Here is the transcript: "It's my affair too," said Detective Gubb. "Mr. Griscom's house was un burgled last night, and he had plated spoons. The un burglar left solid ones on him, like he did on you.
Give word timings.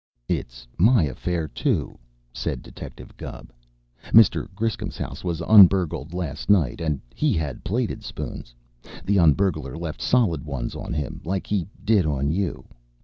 "It's 0.27 0.67
my 0.79 1.03
affair 1.03 1.47
too," 1.47 1.99
said 2.33 2.63
Detective 2.63 3.15
Gubb. 3.17 3.53
"Mr. 4.05 4.47
Griscom's 4.55 4.97
house 4.97 5.23
was 5.23 5.43
un 5.43 5.67
burgled 5.67 6.11
last 6.11 6.49
night, 6.49 6.81
and 6.81 6.99
he 7.13 7.33
had 7.33 7.63
plated 7.63 8.01
spoons. 8.03 8.55
The 9.05 9.19
un 9.19 9.33
burglar 9.33 9.77
left 9.77 10.01
solid 10.01 10.43
ones 10.43 10.73
on 10.73 10.91
him, 10.95 11.21
like 11.23 11.45
he 11.45 11.67
did 11.85 12.07
on 12.07 12.31
you. 12.31 12.65